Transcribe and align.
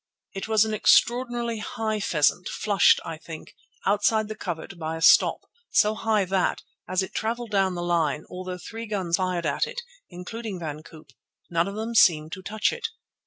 It 0.33 0.47
was 0.47 0.65
an 0.65 0.73
extraordinarily 0.73 1.59
high 1.59 1.99
pheasant, 1.99 2.49
flushed, 2.49 2.99
I 3.05 3.17
think, 3.17 3.53
outside 3.85 4.29
the 4.29 4.35
covert 4.35 4.79
by 4.79 4.95
a 4.97 5.01
stop, 5.03 5.41
so 5.69 5.93
high 5.93 6.25
that, 6.25 6.63
as 6.87 7.03
it 7.03 7.13
travelled 7.13 7.51
down 7.51 7.75
the 7.75 7.83
line, 7.83 8.25
although 8.27 8.57
three 8.57 8.87
guns 8.87 9.17
fired 9.17 9.45
at 9.45 9.67
it, 9.67 9.79
including 10.09 10.59
Van 10.59 10.81
Koop, 10.81 11.11
none 11.51 11.67
of 11.67 11.75
them 11.75 11.93
seemed 11.93 12.31
to 12.31 12.41
touch 12.41 12.73
it. 12.73 12.87